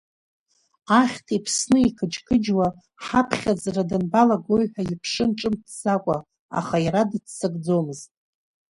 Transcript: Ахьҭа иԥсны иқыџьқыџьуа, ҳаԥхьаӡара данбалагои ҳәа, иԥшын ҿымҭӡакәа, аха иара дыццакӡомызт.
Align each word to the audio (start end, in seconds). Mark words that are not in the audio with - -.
Ахьҭа 0.99 1.33
иԥсны 1.37 1.77
иқыџьқыџьуа, 1.87 2.67
ҳаԥхьаӡара 3.05 3.83
данбалагои 3.89 4.65
ҳәа, 4.71 4.83
иԥшын 4.93 5.29
ҿымҭӡакәа, 5.37 6.17
аха 6.59 6.77
иара 6.85 7.01
дыццакӡомызт. 7.09 8.11